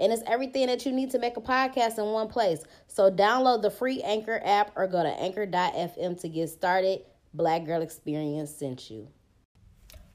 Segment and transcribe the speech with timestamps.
[0.00, 2.64] And it's everything that you need to make a podcast in one place.
[2.86, 7.02] So download the free Anchor app or go to anchor.fm to get started.
[7.34, 9.08] Black Girl Experience sent you.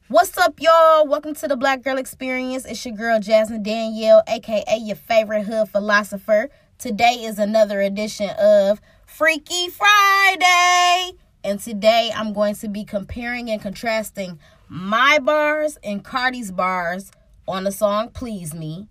[0.08, 1.06] What's up, y'all?
[1.06, 2.64] Welcome to the Black Girl Experience.
[2.64, 6.50] It's your girl Jasmine Danielle, aka your favorite hood philosopher.
[6.78, 11.12] Today is another edition of Freaky Friday.
[11.44, 17.12] And today I'm going to be comparing and contrasting my bars and Cardi's bars
[17.46, 18.88] on the song Please Me.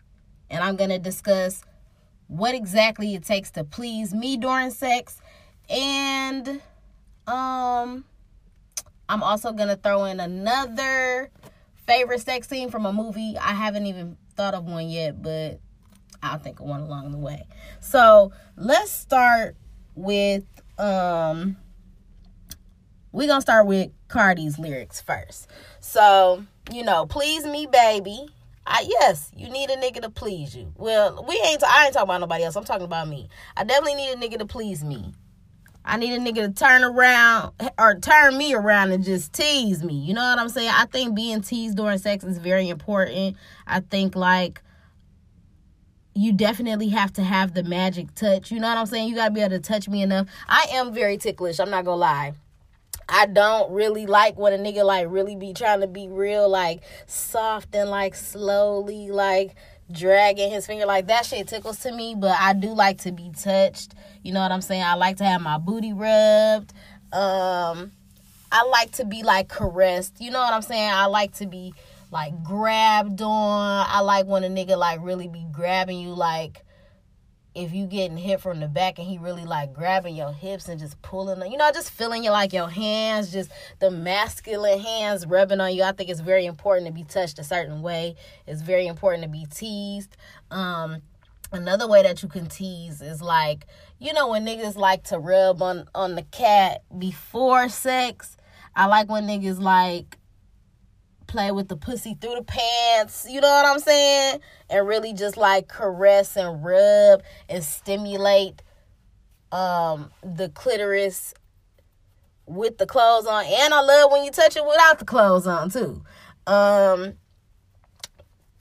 [0.49, 1.63] And I'm going to discuss
[2.27, 5.19] what exactly it takes to please me during sex.
[5.69, 6.61] And
[7.27, 8.05] um
[9.07, 11.29] I'm also going to throw in another
[11.85, 13.35] favorite sex scene from a movie.
[13.39, 15.59] I haven't even thought of one yet, but
[16.23, 17.45] I'll think of one along the way.
[17.79, 19.55] So, let's start
[19.93, 20.43] with
[20.77, 21.55] um
[23.11, 25.47] we're gonna start with Cardi's lyrics first.
[25.79, 28.27] So, you know, please me, baby.
[28.67, 30.73] I yes, you need a nigga to please you.
[30.75, 32.55] Well, we ain't I ain't talking about nobody else.
[32.55, 33.29] I'm talking about me.
[33.55, 35.13] I definitely need a nigga to please me.
[35.87, 39.93] I need a nigga to turn around or turn me around and just tease me.
[39.93, 40.71] You know what I'm saying?
[40.73, 43.37] I think being teased during sex is very important.
[43.67, 44.63] I think like
[46.15, 48.49] you definitely have to have the magic touch.
[48.49, 49.09] You know what I'm saying?
[49.09, 50.27] You got to be able to touch me enough.
[50.47, 51.59] I am very ticklish.
[51.59, 52.33] I'm not to lie.
[53.07, 56.81] I don't really like when a nigga like really be trying to be real like
[57.05, 59.55] soft and like slowly like
[59.91, 63.31] dragging his finger like that shit tickles to me, but I do like to be
[63.37, 63.93] touched.
[64.23, 64.83] You know what I'm saying?
[64.83, 66.73] I like to have my booty rubbed.
[67.13, 67.91] Um
[68.51, 70.19] I like to be like caressed.
[70.19, 70.89] You know what I'm saying?
[70.91, 71.73] I like to be
[72.11, 73.85] like grabbed on.
[73.87, 76.64] I like when a nigga like really be grabbing you like
[77.55, 80.79] if you getting hit from the back and he really like grabbing your hips and
[80.79, 83.49] just pulling you know just feeling you like your hands just
[83.79, 87.43] the masculine hands rubbing on you i think it's very important to be touched a
[87.43, 88.15] certain way.
[88.47, 90.15] It's very important to be teased.
[90.51, 91.01] Um
[91.51, 93.65] another way that you can tease is like
[93.99, 98.37] you know when niggas like to rub on on the cat before sex?
[98.75, 100.17] I like when niggas like
[101.27, 104.39] play with the pussy through the pants, you know what I'm saying?
[104.69, 108.61] And really just like caress and rub and stimulate
[109.51, 111.33] um the clitoris
[112.45, 113.45] with the clothes on.
[113.45, 116.03] And I love when you touch it without the clothes on too.
[116.47, 117.13] Um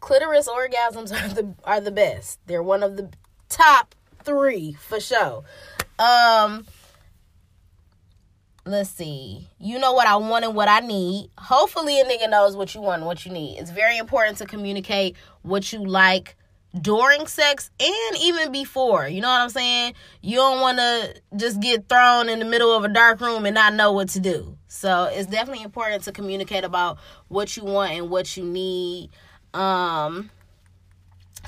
[0.00, 2.40] clitoris orgasms are the are the best.
[2.46, 3.10] They're one of the
[3.48, 3.94] top
[4.24, 5.44] 3 for sure.
[5.98, 6.66] Um
[8.66, 9.48] let's see.
[9.58, 11.30] You know what I want and what I need.
[11.38, 13.58] Hopefully, a nigga knows what you want and what you need.
[13.58, 16.36] It's very important to communicate what you like
[16.80, 19.06] during sex and even before.
[19.06, 19.94] You know what I'm saying?
[20.22, 23.54] You don't want to just get thrown in the middle of a dark room and
[23.54, 24.56] not know what to do.
[24.66, 26.98] So, it's definitely important to communicate about
[27.28, 29.10] what you want and what you need.
[29.52, 30.30] Um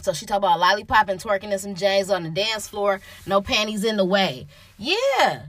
[0.02, 3.40] so she talked about lollipop and twerking and some J's on the dance floor, no
[3.40, 4.46] panties in the way.
[4.78, 5.46] Yeah,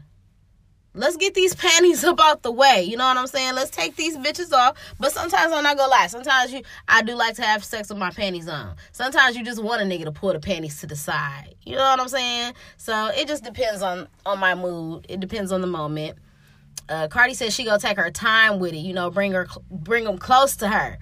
[0.98, 2.84] Let's get these panties up out the way.
[2.84, 3.56] You know what I'm saying?
[3.56, 4.78] Let's take these bitches off.
[5.00, 6.08] But sometimes I'm not gonna lie.
[6.08, 8.76] Sometimes you I do like to have sex with my panties on.
[8.92, 11.56] Sometimes you just want a nigga to pull the panties to the side.
[11.64, 12.54] You know what I'm saying?
[12.78, 15.06] So it just depends on on my mood.
[15.08, 16.18] It depends on the moment.
[16.90, 18.78] Uh, Cardi says she gonna take her time with it.
[18.78, 20.98] You know, bring her bring them close to her.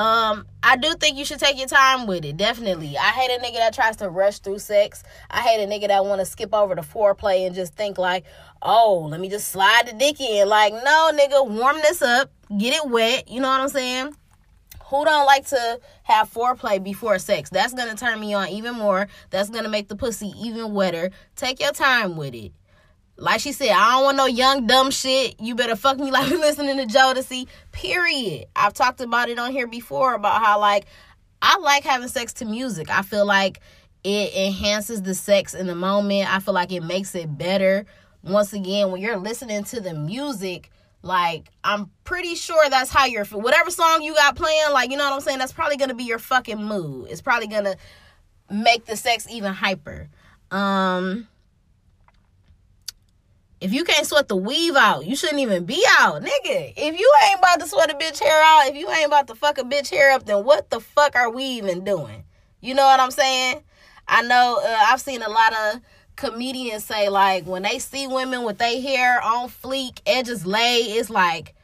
[0.00, 2.38] Um, I do think you should take your time with it.
[2.38, 2.96] Definitely.
[2.96, 5.02] I hate a nigga that tries to rush through sex.
[5.30, 8.24] I hate a nigga that want to skip over the foreplay and just think like,
[8.62, 10.48] oh, let me just slide the dick in.
[10.48, 13.28] Like, no, nigga, warm this up, get it wet.
[13.28, 14.16] You know what I'm saying?
[14.86, 17.50] Who don't like to have foreplay before sex?
[17.50, 19.06] That's gonna turn me on even more.
[19.28, 21.10] That's gonna make the pussy even wetter.
[21.36, 22.52] Take your time with it.
[23.20, 25.40] Like she said, I don't want no young dumb shit.
[25.40, 27.46] You better fuck me like we listening to Jodeci.
[27.72, 28.46] Period.
[28.56, 30.86] I've talked about it on here before about how like
[31.42, 32.90] I like having sex to music.
[32.90, 33.60] I feel like
[34.02, 36.32] it enhances the sex in the moment.
[36.32, 37.86] I feel like it makes it better
[38.22, 40.70] once again, when you're listening to the music,
[41.02, 45.04] like I'm pretty sure that's how you're whatever song you got playing, like you know
[45.04, 47.08] what I'm saying, that's probably gonna be your fucking mood.
[47.10, 47.76] It's probably gonna
[48.50, 50.08] make the sex even hyper.
[50.50, 51.28] Um
[53.60, 56.72] if you can't sweat the weave out, you shouldn't even be out, nigga.
[56.76, 59.34] If you ain't about to sweat a bitch hair out, if you ain't about to
[59.34, 62.24] fuck a bitch hair up, then what the fuck are we even doing?
[62.62, 63.62] You know what I'm saying?
[64.08, 65.80] I know uh, I've seen a lot of
[66.16, 71.10] comedians say like when they see women with their hair on fleek, edges laid, it's
[71.10, 71.54] like,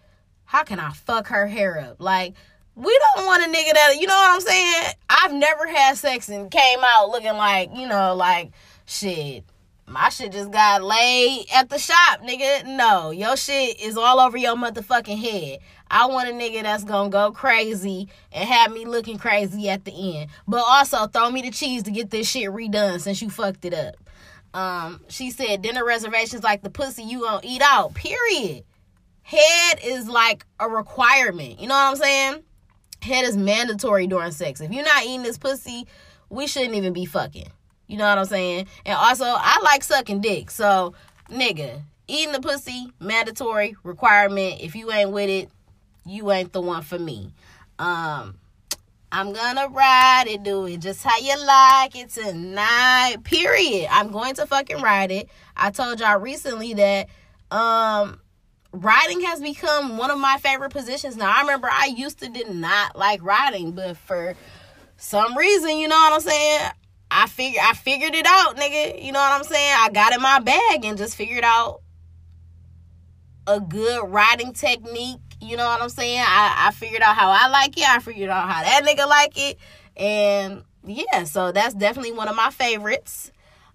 [0.44, 1.96] how can I fuck her hair up?
[1.98, 2.34] Like,
[2.74, 4.92] we don't want a nigga that you know what I'm saying?
[5.08, 8.52] I've never had sex and came out looking like, you know, like
[8.84, 9.44] shit.
[9.88, 12.66] My shit just got laid at the shop, nigga.
[12.76, 15.60] No, your shit is all over your motherfucking head.
[15.88, 20.18] I want a nigga that's gonna go crazy and have me looking crazy at the
[20.18, 20.30] end.
[20.48, 23.74] But also throw me the cheese to get this shit redone since you fucked it
[23.74, 23.94] up.
[24.52, 27.94] Um, she said dinner reservations like the pussy you gonna eat out.
[27.94, 28.64] Period.
[29.22, 31.60] Head is like a requirement.
[31.60, 32.42] You know what I'm saying?
[33.02, 34.60] Head is mandatory during sex.
[34.60, 35.86] If you're not eating this pussy,
[36.28, 37.46] we shouldn't even be fucking.
[37.86, 38.66] You know what I'm saying?
[38.84, 40.50] And also, I like sucking dick.
[40.50, 40.94] So,
[41.30, 44.60] nigga, eating the pussy, mandatory requirement.
[44.60, 45.50] If you ain't with it,
[46.04, 47.32] you ain't the one for me.
[47.78, 48.36] Um,
[49.12, 53.16] I'm gonna ride it, do it just how you like it tonight.
[53.24, 53.88] Period.
[53.90, 55.28] I'm going to fucking ride it.
[55.56, 57.08] I told y'all recently that
[57.50, 58.20] um
[58.72, 61.32] riding has become one of my favorite positions now.
[61.34, 64.34] I remember I used to did not like riding, but for
[64.96, 66.70] some reason, you know what I'm saying?
[67.10, 69.02] I figure I figured it out, nigga.
[69.02, 69.74] You know what I'm saying?
[69.78, 71.82] I got in my bag and just figured out
[73.46, 75.20] a good riding technique.
[75.40, 76.20] You know what I'm saying?
[76.20, 77.88] I, I figured out how I like it.
[77.88, 79.58] I figured out how that nigga like it.
[79.96, 83.30] And yeah, so that's definitely one of my favorites.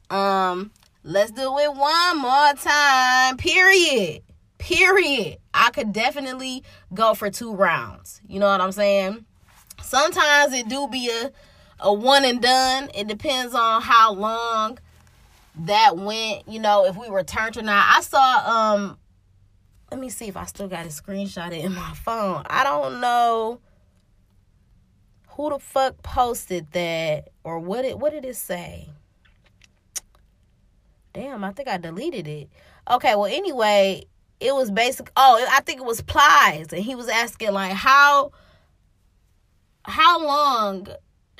[0.10, 0.72] Um,
[1.04, 3.38] let's do it one more time.
[3.38, 4.24] Period.
[4.58, 5.38] Period.
[5.54, 6.64] I could definitely
[6.94, 8.22] go for two rounds.
[8.28, 9.26] You know what I'm saying?
[9.82, 11.32] Sometimes it do be a
[11.82, 12.90] a one and done.
[12.94, 14.80] It depends on how long
[15.56, 17.86] that went, you know, if we returned or not.
[17.98, 18.98] I saw um
[19.92, 22.44] let me see if I still got a screenshot in my phone.
[22.50, 23.60] I don't know
[25.32, 28.90] who the fuck posted that or what it what did it say?
[31.14, 32.50] Damn, I think I deleted it.
[32.90, 34.06] Okay, well anyway,
[34.40, 38.32] it was basic oh, I think it was Plies and he was asking like how
[39.84, 40.88] how long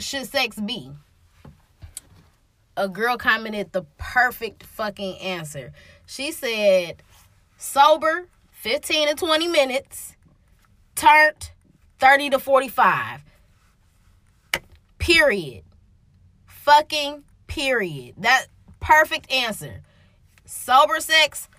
[0.02, 0.92] should sex be?
[2.78, 5.72] A girl commented the perfect fucking answer.
[6.06, 7.04] She said,
[7.58, 10.16] sober, 15 to 20 minutes,
[10.96, 11.52] turned
[12.00, 13.24] 30 to 45.
[14.98, 15.64] Period.
[16.46, 18.16] Fucking period.
[18.18, 18.48] That
[18.80, 19.82] perfect answer.
[20.46, 21.50] Sober sex,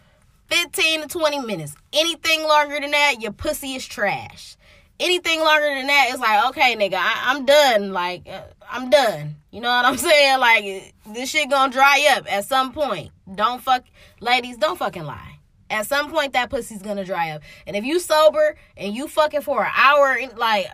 [0.48, 1.74] 15 to 20 minutes.
[1.92, 4.56] Anything longer than that, your pussy is trash
[5.00, 7.92] anything longer than that, it's like, okay, nigga, I, am done.
[7.92, 9.36] Like, uh, I'm done.
[9.50, 10.38] You know what I'm saying?
[10.38, 13.10] Like, this shit gonna dry up at some point.
[13.32, 13.84] Don't fuck,
[14.20, 15.38] ladies, don't fucking lie.
[15.70, 17.42] At some point, that pussy's gonna dry up.
[17.66, 20.66] And if you sober and you fucking for an hour, like,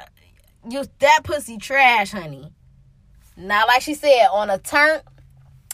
[0.68, 2.52] you that pussy trash, honey.
[3.36, 5.00] Now, like she said, on a turn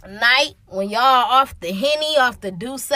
[0.07, 2.91] night when y'all off the henny, off the douce,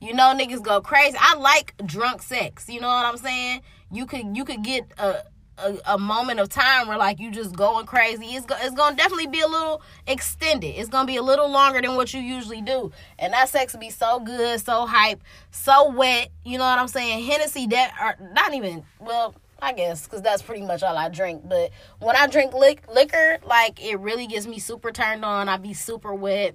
[0.00, 1.16] you know niggas go crazy.
[1.20, 2.68] I like drunk sex.
[2.68, 3.62] You know what I'm saying?
[3.90, 5.22] You could you could get a
[5.62, 8.96] a, a, moment of time where like you just going crazy it's, go, it's gonna
[8.96, 12.62] definitely be a little extended it's gonna be a little longer than what you usually
[12.62, 15.20] do and that sex be so good so hype
[15.50, 20.04] so wet you know what i'm saying hennessy that are not even well I guess
[20.04, 21.46] because that's pretty much all I drink.
[21.46, 25.48] But when I drink li- liquor, like it really gets me super turned on.
[25.48, 26.54] I be super wet.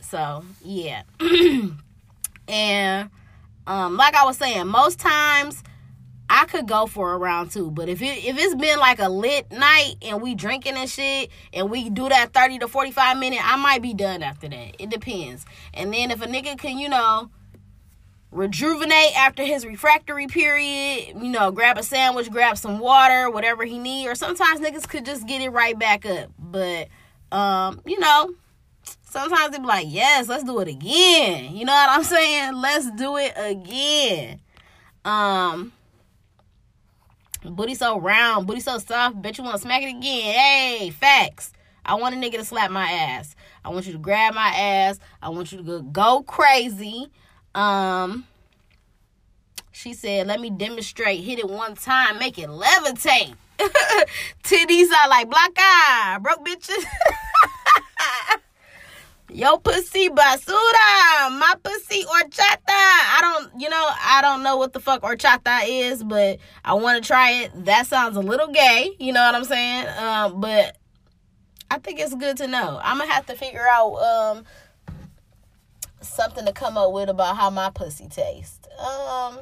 [0.00, 1.02] So yeah,
[2.48, 3.10] and
[3.66, 5.62] um, like I was saying, most times
[6.28, 7.70] I could go for a round two.
[7.70, 11.30] But if it if it's been like a lit night and we drinking and shit
[11.52, 14.82] and we do that 30 to 45 minute, I might be done after that.
[14.82, 15.44] It depends.
[15.72, 17.30] And then if a nigga can, you know,
[18.32, 23.78] rejuvenate after his refractory period, you know, grab a sandwich, grab some water, whatever he
[23.78, 26.30] need, or sometimes niggas could just get it right back up.
[26.38, 26.88] But
[27.30, 28.34] um, you know,
[29.02, 31.54] sometimes they be like, yes, let's do it again.
[31.56, 32.54] You know what I'm saying?
[32.54, 34.40] Let's do it again.
[35.04, 35.72] Um
[37.54, 40.34] Booty so round, booty so soft, bet you want to smack it again.
[40.34, 41.52] Hey, facts.
[41.84, 43.36] I want a nigga to slap my ass.
[43.64, 44.98] I want you to grab my ass.
[45.22, 47.06] I want you to go crazy.
[47.54, 48.26] Um,
[49.70, 51.22] she said, "Let me demonstrate.
[51.22, 53.34] Hit it one time, make it levitate."
[54.42, 56.84] Titties are like black eye, broke bitches.
[59.28, 62.58] Yo pussy basura, my pussy horchata.
[62.68, 67.02] I don't, you know, I don't know what the fuck horchata is, but I want
[67.02, 67.64] to try it.
[67.64, 69.88] That sounds a little gay, you know what I'm saying?
[69.98, 70.76] Um, but
[71.70, 72.80] I think it's good to know.
[72.82, 74.44] I'm gonna have to figure out um
[76.00, 78.68] something to come up with about how my pussy tastes.
[78.78, 79.40] Um,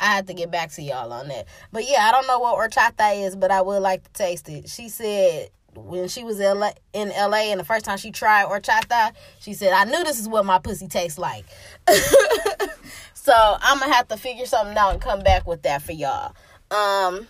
[0.00, 1.46] I have to get back to y'all on that.
[1.70, 4.70] But yeah, I don't know what horchata is, but I would like to taste it.
[4.70, 8.46] She said when she was in LA, in LA and the first time she tried
[8.46, 11.44] horchata, she said, I knew this is what my pussy tastes like.
[13.14, 16.34] so I'm gonna have to figure something out and come back with that for y'all.
[16.70, 17.28] Um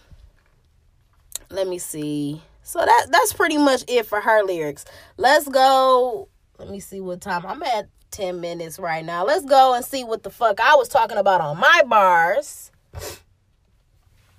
[1.51, 2.43] let me see.
[2.63, 4.85] So that that's pretty much it for her lyrics.
[5.17, 6.29] Let's go.
[6.59, 9.25] Let me see what time I'm at 10 minutes right now.
[9.25, 12.71] Let's go and see what the fuck I was talking about on my bars.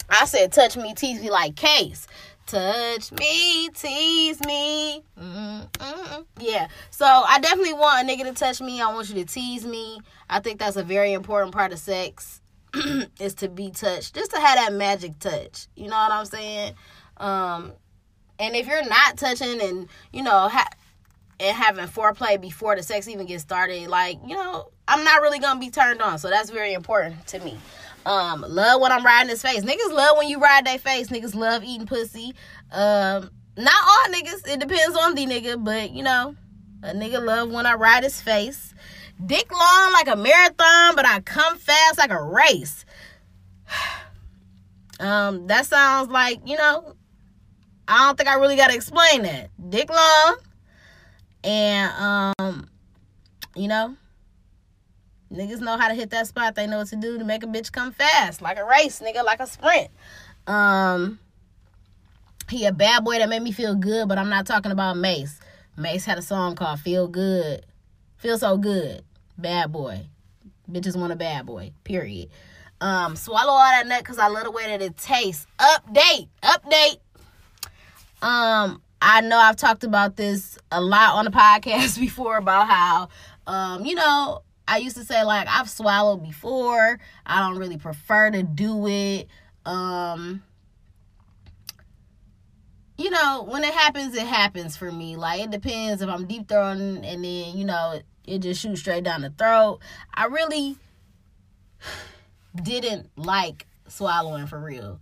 [0.10, 2.08] I said, touch me, tease me like case.
[2.46, 5.02] Touch me, tease me.
[5.20, 6.22] Mm-hmm.
[6.40, 6.68] Yeah.
[6.92, 8.82] So I definitely want a nigga to touch me.
[8.82, 10.00] I want you to tease me.
[10.30, 12.42] I think that's a very important part of sex
[13.20, 14.14] is to be touched.
[14.14, 15.68] Just to have that magic touch.
[15.75, 16.74] You know what I'm saying?
[17.18, 17.72] Um,
[18.38, 20.70] and if you're not touching and, you know, ha-
[21.40, 25.40] and having foreplay before the sex even gets started, like, you know, I'm not really
[25.40, 26.20] gonna be turned on.
[26.20, 27.58] So that's very important to me.
[28.06, 29.64] Um, love when I'm riding his face.
[29.64, 31.08] Niggas love when you ride their face.
[31.08, 32.36] Niggas love eating pussy.
[32.72, 34.48] Um, not all niggas.
[34.48, 36.36] It depends on the nigga, but you know,
[36.84, 38.74] a nigga love when I ride his face.
[39.26, 42.86] Dick long like a marathon, but I come fast like a race.
[45.00, 46.96] um, that sounds like, you know,
[47.88, 49.50] I don't think I really gotta explain that.
[49.70, 50.38] Dick long
[51.44, 52.70] and um,
[53.56, 53.96] you know,
[55.36, 56.56] niggas know how to hit that spot.
[56.56, 59.24] They know what to do to make a bitch come fast, like a race, nigga,
[59.24, 59.89] like a sprint.
[60.48, 61.20] Um,
[62.50, 65.39] he a bad boy that made me feel good, but I'm not talking about Mase.
[65.77, 67.65] Mase had a song called "Feel Good,"
[68.18, 69.04] feel so good,
[69.38, 70.08] bad boy.
[70.72, 71.72] Bitches want a bad boy.
[71.84, 72.30] Period.
[72.82, 75.48] Um, swallow all that nut because I love the way that it tastes.
[75.60, 76.98] Update, update.
[78.22, 81.32] Um, I know I've talked about this a lot on the
[81.72, 83.10] podcast before about how,
[83.48, 87.00] um, you know, I used to say like I've swallowed before.
[87.26, 89.28] I don't really prefer to do it.
[89.66, 90.44] Um,
[92.98, 95.16] you know, when it happens, it happens for me.
[95.16, 98.80] Like it depends if I'm deep throating and then you know it, it just shoots
[98.80, 99.80] straight down the throat.
[100.14, 100.78] I really
[102.62, 105.00] didn't like swallowing for real.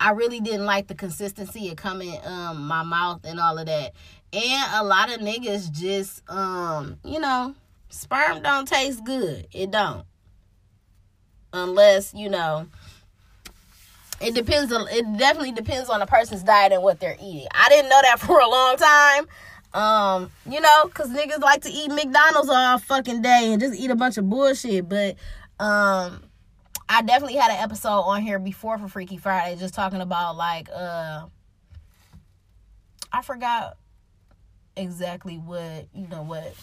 [0.00, 3.92] I really didn't like the consistency of coming um my mouth and all of that.
[4.32, 7.54] And a lot of niggas just um, you know,
[7.92, 9.46] sperm don't taste good.
[9.52, 10.04] It don't.
[11.52, 12.66] Unless, you know,
[14.20, 17.46] it depends on it definitely depends on the person's diet and what they're eating.
[17.52, 19.26] I didn't know that for a long time.
[19.74, 23.90] Um, you know, cause niggas like to eat McDonald's all fucking day and just eat
[23.90, 24.88] a bunch of bullshit.
[24.88, 25.16] But
[25.60, 26.22] um
[26.88, 30.68] I definitely had an episode on here before for Freaky Friday just talking about like
[30.74, 31.26] uh
[33.12, 33.76] I forgot
[34.76, 36.54] exactly what, you know what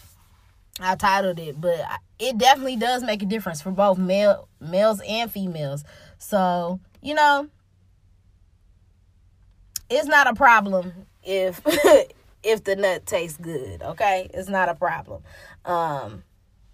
[0.79, 1.79] I titled it, but
[2.19, 5.83] it definitely does make a difference for both male males and females.
[6.17, 7.49] So, you know,
[9.89, 10.93] it's not a problem
[11.23, 11.61] if
[12.43, 14.29] if the nut tastes good, okay?
[14.33, 15.23] It's not a problem.
[15.65, 16.23] Um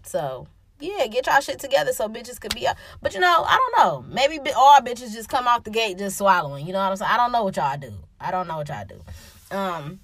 [0.03, 0.47] so
[0.79, 2.67] yeah, get y'all shit together so bitches could be.
[2.67, 2.77] Up.
[3.01, 4.13] But you know, I don't know.
[4.13, 6.67] Maybe all bitches just come off the gate just swallowing.
[6.67, 7.11] You know what I'm saying?
[7.11, 7.93] I don't know what y'all do.
[8.19, 9.55] I don't know what y'all do.
[9.55, 9.99] Um,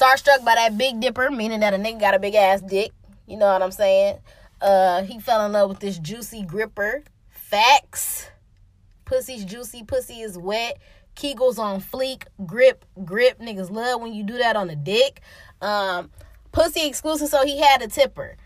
[0.00, 2.92] starstruck by that big dipper, meaning that a nigga got a big ass dick.
[3.26, 4.18] You know what I'm saying?
[4.60, 7.04] Uh, he fell in love with this juicy gripper.
[7.28, 8.28] Facts.
[9.04, 9.84] Pussy's juicy.
[9.84, 10.78] Pussy is wet.
[11.16, 12.24] Kegels on fleek.
[12.46, 13.40] Grip, grip.
[13.40, 15.20] Niggas love when you do that on the dick.
[15.60, 16.10] Um,
[16.52, 18.36] pussy exclusive, so he had a tipper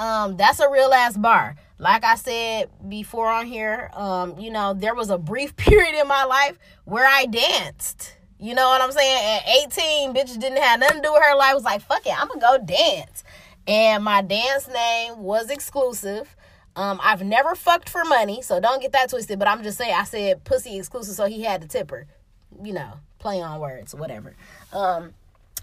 [0.00, 4.72] um that's a real ass bar like i said before on here um you know
[4.72, 8.92] there was a brief period in my life where i danced you know what i'm
[8.92, 9.40] saying?
[9.40, 11.54] At 18 bitches didn't have nothing to do with her life.
[11.54, 13.24] Was like fuck it i'm gonna go dance.
[13.66, 16.36] And my dance name was exclusive.
[16.76, 19.94] Um i've never fucked for money so don't get that twisted but i'm just saying
[19.94, 22.06] i said pussy exclusive so he had the tipper
[22.62, 24.34] you know play on words whatever.
[24.72, 25.12] Um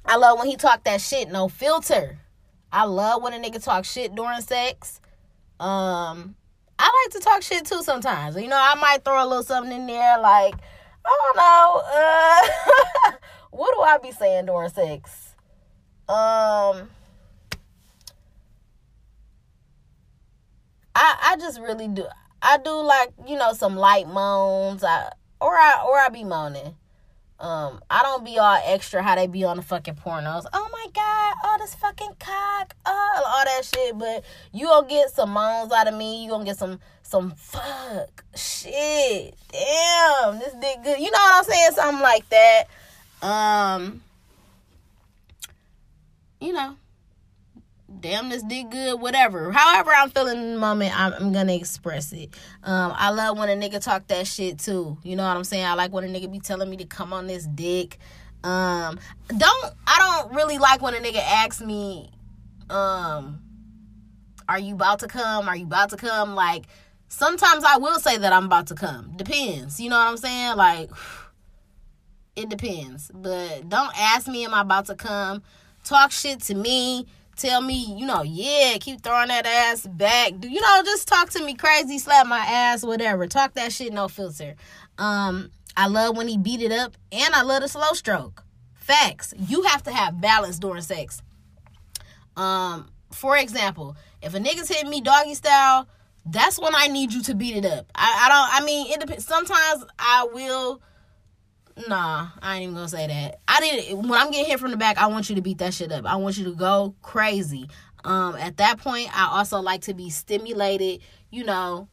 [0.05, 2.19] i love when he talked that shit no filter.
[2.71, 4.99] I love when a nigga talk shit during sex.
[5.59, 6.35] Um,
[6.77, 8.35] I like to talk shit too sometimes.
[8.35, 10.55] You know, I might throw a little something in there like,
[11.07, 11.81] I don't know,
[13.11, 13.11] uh,
[13.51, 15.35] what do I be saying during sex?
[16.09, 16.89] Um,
[20.95, 22.05] I I just really do.
[22.41, 24.83] I do like you know some light moans.
[24.83, 26.75] I or I or I be moaning.
[27.39, 30.45] Um, I don't be all extra how they be on the fucking pornos.
[30.53, 33.97] Oh my god, all this fucking cock, oh, all that shit.
[33.97, 36.23] But you gonna get some moans out of me.
[36.23, 39.35] You gonna get some some fuck shit.
[39.51, 40.99] Damn, this dick good.
[40.99, 41.71] You know what I'm saying?
[41.73, 42.63] Something like that.
[43.21, 44.01] Um,
[46.39, 46.75] you know,
[47.99, 49.51] damn this did good, whatever.
[49.51, 52.35] However I'm feeling in the moment, I'm, I'm, gonna express it.
[52.63, 54.97] Um, I love when a nigga talk that shit too.
[55.03, 55.65] You know what I'm saying?
[55.65, 57.97] I like when a nigga be telling me to come on this dick.
[58.43, 58.99] Um,
[59.29, 62.11] don't I don't really like when a nigga asks me,
[62.69, 63.41] um,
[64.47, 65.47] are you about to come?
[65.47, 66.35] Are you about to come?
[66.35, 66.65] Like
[67.07, 69.13] sometimes I will say that I'm about to come.
[69.15, 69.79] Depends.
[69.79, 70.55] You know what I'm saying?
[70.55, 70.89] Like
[72.35, 73.11] it depends.
[73.13, 75.41] But don't ask me am I about to come.
[75.83, 77.07] Talk shit to me.
[77.37, 80.33] Tell me, you know, yeah, keep throwing that ass back.
[80.39, 83.27] Do you know, just talk to me crazy, slap my ass, whatever.
[83.27, 84.55] Talk that shit, no filter.
[84.97, 88.43] Um, I love when he beat it up, and I love the slow stroke.
[88.73, 89.35] Facts.
[89.37, 91.21] You have to have balance during sex.
[92.35, 95.87] Um, for example, if a nigga's hitting me doggy style,
[96.25, 97.91] that's when I need you to beat it up.
[97.93, 98.61] I, I don't.
[98.61, 99.25] I mean, it depends.
[99.25, 100.81] Sometimes I will.
[101.87, 103.39] Nah, I ain't even gonna say that.
[103.47, 104.07] I didn't.
[104.07, 104.97] when I'm getting hit from the back.
[104.97, 106.05] I want you to beat that shit up.
[106.05, 107.69] I want you to go crazy.
[108.03, 111.01] Um, at that point, I also like to be stimulated.
[111.29, 111.87] You know,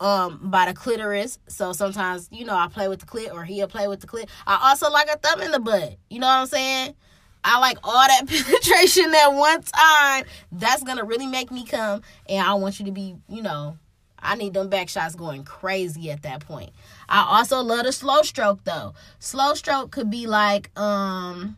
[0.00, 1.38] um by the clitoris.
[1.48, 4.28] So sometimes, you know, I play with the clit or he'll play with the clit.
[4.46, 5.96] I also like a thumb in the butt.
[6.10, 6.94] You know what I'm saying?
[7.44, 10.24] I like all that penetration at one time.
[10.52, 12.02] That's gonna really make me come.
[12.28, 13.78] And I want you to be, you know,
[14.24, 16.70] I need them back shots going crazy at that point.
[17.08, 18.94] I also love the slow stroke though.
[19.18, 21.56] Slow stroke could be like, um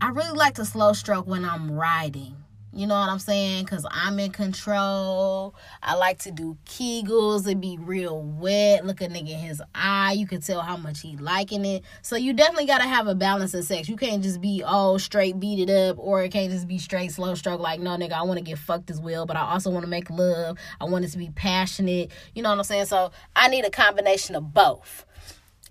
[0.00, 2.39] I really like the slow stroke when I'm riding.
[2.72, 3.64] You know what I'm saying?
[3.64, 5.56] Because I'm in control.
[5.82, 8.86] I like to do kegels and be real wet.
[8.86, 10.12] Look a nigga in his eye.
[10.12, 11.82] You can tell how much he liking it.
[12.02, 13.88] So you definitely got to have a balance of sex.
[13.88, 17.10] You can't just be all straight beat it up or it can't just be straight
[17.10, 17.60] slow stroke.
[17.60, 19.26] Like, no, nigga, I want to get fucked as well.
[19.26, 20.56] But I also want to make love.
[20.80, 22.12] I want it to be passionate.
[22.34, 22.86] You know what I'm saying?
[22.86, 25.04] So I need a combination of both.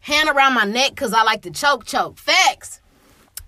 [0.02, 2.18] Hand around my neck because I like to choke choke.
[2.18, 2.82] Facts.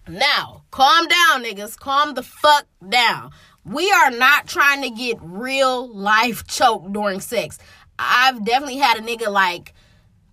[0.08, 1.78] Now, calm down, niggas.
[1.78, 3.32] Calm the fuck down.
[3.64, 7.60] We are not trying to get real life choked during sex.
[8.00, 9.74] I've definitely had a nigga like,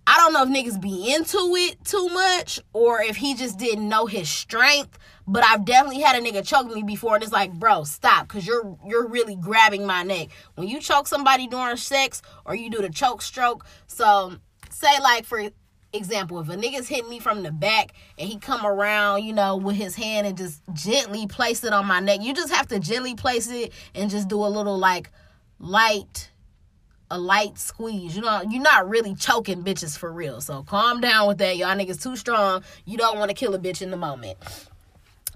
[0.07, 3.87] I don't know if niggas be into it too much or if he just didn't
[3.87, 4.97] know his strength.
[5.27, 8.47] But I've definitely had a nigga choke me before, and it's like, bro, stop, cause
[8.47, 10.29] you're you're really grabbing my neck.
[10.55, 13.63] When you choke somebody during sex, or you do the choke stroke.
[13.85, 14.37] So
[14.71, 15.51] say like for
[15.93, 19.57] example, if a nigga's hitting me from the back and he come around, you know,
[19.57, 22.79] with his hand and just gently place it on my neck, you just have to
[22.79, 25.11] gently place it and just do a little like
[25.59, 26.31] light
[27.11, 28.15] a light squeeze.
[28.15, 30.41] You know, you're not really choking bitches for real.
[30.41, 31.57] So calm down with that.
[31.57, 32.63] Y'all niggas too strong.
[32.85, 34.37] You don't want to kill a bitch in the moment.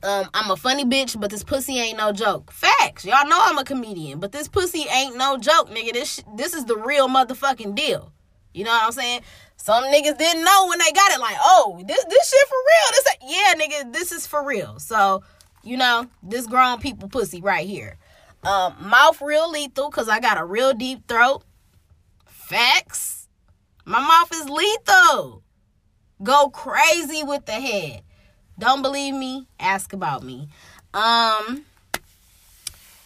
[0.03, 2.51] Um, I'm a funny bitch, but this pussy ain't no joke.
[2.51, 3.05] Facts.
[3.05, 5.93] Y'all know I'm a comedian, but this pussy ain't no joke, nigga.
[5.93, 8.12] This this is the real motherfucking deal.
[8.53, 9.21] You know what I'm saying?
[9.57, 12.91] Some niggas didn't know when they got it, like, oh, this this shit for real.
[12.91, 14.79] This yeah, nigga, this is for real.
[14.79, 15.23] So,
[15.63, 17.97] you know, this grown people pussy right here.
[18.43, 21.43] Um, mouth real lethal, cause I got a real deep throat.
[22.25, 23.29] Facts.
[23.85, 25.43] My mouth is lethal.
[26.21, 28.01] Go crazy with the head.
[28.59, 29.47] Don't believe me?
[29.59, 30.49] Ask about me.
[30.93, 31.65] Um,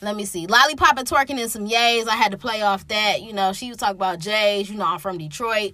[0.01, 0.47] let me see.
[0.47, 2.07] Lollipop and twerking in some yays.
[2.07, 3.21] I had to play off that.
[3.21, 4.69] You know, she was talking about Jays.
[4.69, 5.73] You know, I'm from Detroit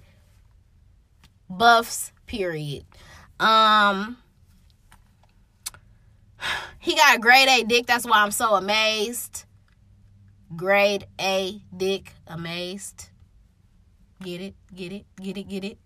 [1.48, 2.84] buffs, period.
[3.40, 4.16] Um
[6.78, 9.44] he got a grade A dick, that's why I'm so amazed.
[10.54, 13.08] Grade A dick, amazed.
[14.22, 15.78] Get it, get it, get it, get it.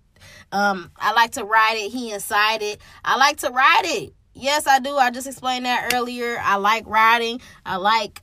[0.51, 2.81] Um, I like to ride it, he inside it.
[3.05, 4.13] I like to ride it.
[4.35, 4.97] Yes, I do.
[4.97, 6.39] I just explained that earlier.
[6.41, 7.41] I like riding.
[7.65, 8.23] I like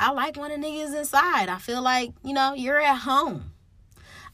[0.00, 1.50] I like when a nigga is inside.
[1.50, 3.52] I feel like, you know, you're at home.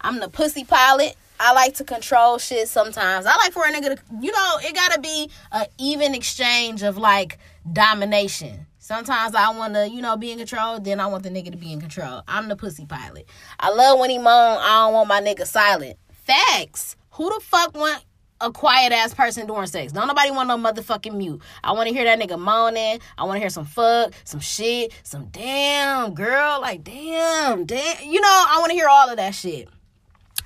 [0.00, 1.16] I'm the pussy pilot.
[1.40, 3.26] I like to control shit sometimes.
[3.26, 6.96] I like for a nigga to, you know, it gotta be an even exchange of
[6.96, 7.38] like
[7.70, 8.66] domination.
[8.78, 10.78] Sometimes I want to, you know, be in control.
[10.78, 12.22] Then I want the nigga to be in control.
[12.28, 13.26] I'm the pussy pilot.
[13.58, 14.28] I love when he moan.
[14.28, 15.98] I don't want my nigga silent.
[16.12, 16.94] Facts.
[17.10, 18.04] Who the fuck want
[18.40, 19.92] a quiet ass person during sex?
[19.92, 21.40] Don't nobody want no motherfucking mute.
[21.64, 23.00] I want to hear that nigga moaning.
[23.16, 28.04] I want to hear some fuck, some shit, some damn girl, like damn, damn.
[28.08, 29.68] You know, I want to hear all of that shit.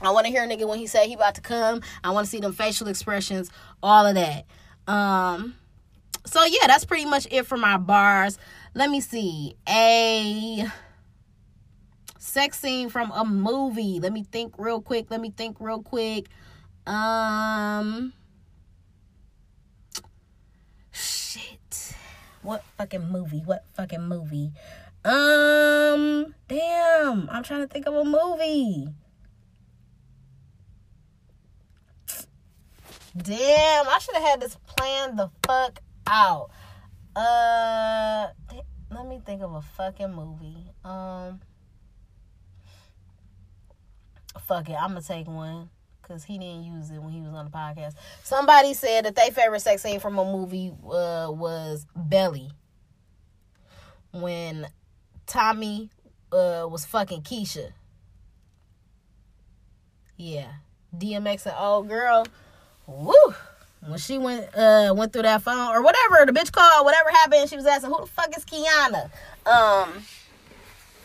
[0.01, 1.83] I want to hear a nigga when he say he about to come.
[2.03, 3.51] I want to see them facial expressions,
[3.83, 4.47] all of that.
[4.87, 5.55] Um,
[6.25, 8.39] so yeah, that's pretty much it for my bars.
[8.75, 10.67] Let me see a
[12.19, 14.01] sex scene from a movie.
[14.01, 15.11] Let me think real quick.
[15.11, 16.29] Let me think real quick.
[16.87, 18.13] Um,
[20.93, 21.95] shit.
[22.43, 23.43] What fucking movie?
[23.45, 24.53] What fucking movie?
[25.05, 27.29] Um, damn.
[27.31, 28.89] I'm trying to think of a movie.
[33.17, 36.51] Damn, I should have had this plan the fuck out.
[37.17, 38.29] Uh,
[38.91, 40.65] let me think of a fucking movie.
[40.85, 41.41] Um,
[44.47, 45.71] fuck it, I'm gonna take one.
[46.11, 47.95] Because he didn't use it when he was on the podcast.
[48.25, 52.51] Somebody said that their favorite sex scene from a movie uh, was Belly.
[54.13, 54.67] When
[55.27, 55.89] Tommy
[56.33, 57.71] uh, was fucking Keisha.
[60.17, 60.49] Yeah.
[60.97, 62.27] DMX and old girl.
[62.89, 63.15] Woo!
[63.87, 67.49] When she went uh went through that phone or whatever, the bitch called, whatever happened,
[67.49, 69.11] she was asking, who the fuck is Kiana?
[69.47, 70.03] Um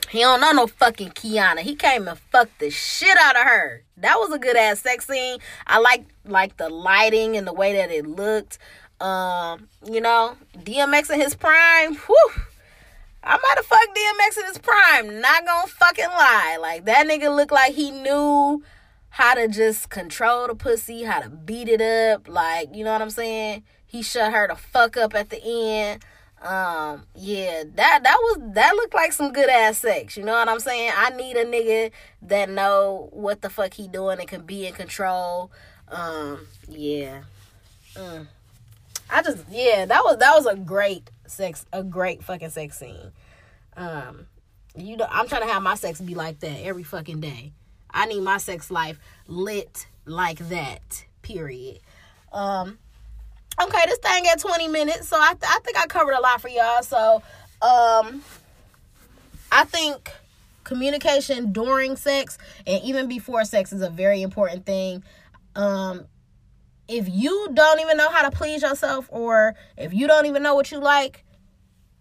[0.09, 1.59] he don't know no fucking Kiana.
[1.59, 3.83] He came and fucked the shit out of her.
[3.97, 5.39] That was a good ass sex scene.
[5.67, 8.57] I like like the lighting and the way that it looked.
[8.99, 11.95] Um, you know, DMX in his prime.
[11.95, 12.29] Whew.
[13.23, 15.21] I might have fucked DMX in his prime.
[15.21, 16.57] Not gonna fucking lie.
[16.61, 18.63] Like that nigga looked like he knew
[19.09, 22.27] how to just control the pussy, how to beat it up.
[22.27, 23.63] Like, you know what I'm saying?
[23.85, 26.03] He shut her the fuck up at the end.
[26.41, 30.15] Um, yeah, that that was that looked like some good ass sex.
[30.17, 30.91] You know what I'm saying?
[30.95, 31.91] I need a nigga
[32.23, 35.51] that know what the fuck he doing and can be in control.
[35.87, 37.23] Um, yeah.
[37.95, 38.27] Mm.
[39.09, 43.11] I just yeah, that was that was a great sex a great fucking sex scene.
[43.77, 44.27] Um,
[44.75, 47.53] you know, I'm trying to have my sex be like that every fucking day.
[47.89, 51.05] I need my sex life lit like that.
[51.21, 51.79] Period.
[52.31, 52.79] Um,
[53.61, 56.41] okay, this thing at 20 minutes, so I, th- I think I covered a lot
[56.41, 56.83] for y'all.
[56.83, 57.23] So,
[57.61, 58.21] um,
[59.51, 60.11] I think
[60.63, 62.37] communication during sex
[62.67, 65.03] and even before sex is a very important thing.
[65.55, 66.05] Um,
[66.87, 70.55] if you don't even know how to please yourself, or if you don't even know
[70.55, 71.23] what you like,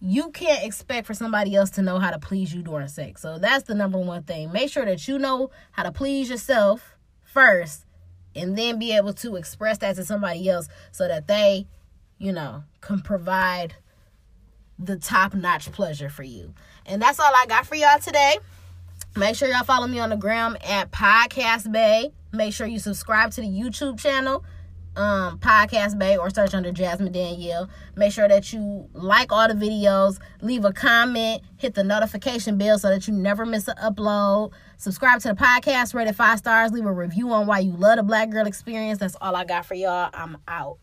[0.00, 3.22] you can't expect for somebody else to know how to please you during sex.
[3.22, 4.52] So that's the number one thing.
[4.52, 7.83] Make sure that you know how to please yourself first
[8.36, 11.66] and then be able to express that to somebody else so that they,
[12.18, 13.74] you know, can provide
[14.78, 16.52] the top notch pleasure for you.
[16.86, 18.38] And that's all I got for y'all today.
[19.16, 22.12] Make sure y'all follow me on the gram at Podcast Bay.
[22.32, 24.44] Make sure you subscribe to the YouTube channel
[24.96, 27.68] um podcast bay or search under jasmine danielle.
[27.96, 30.18] Make sure that you like all the videos.
[30.40, 31.42] Leave a comment.
[31.56, 34.52] Hit the notification bell so that you never miss an upload.
[34.76, 35.94] Subscribe to the podcast.
[35.94, 36.72] Rate it five stars.
[36.72, 38.98] Leave a review on why you love the black girl experience.
[38.98, 40.10] That's all i got for y'all.
[40.12, 40.78] I'm out